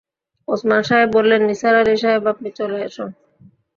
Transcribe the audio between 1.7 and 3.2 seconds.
আলি সাহেব, আপনি চলে আসুন।